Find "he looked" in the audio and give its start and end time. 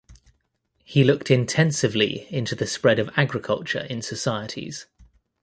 0.83-1.29